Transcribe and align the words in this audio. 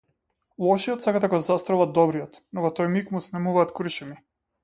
Лошиот 0.67 1.03
сака 1.05 1.19
да 1.25 1.29
го 1.33 1.39
застрела 1.49 1.85
добриот, 1.99 2.41
но 2.57 2.65
во 2.65 2.73
тој 2.79 2.91
миг 2.97 3.13
му 3.17 3.23
снемуваат 3.29 3.77
куршуми. 3.81 4.19